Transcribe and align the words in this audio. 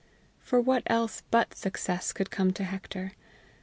For 0.39 0.59
what 0.59 0.81
else 0.87 1.21
but 1.29 1.53
such 1.53 1.57
success 1.61 2.11
could 2.11 2.31
come 2.31 2.53
to 2.53 2.63
Hector? 2.63 3.11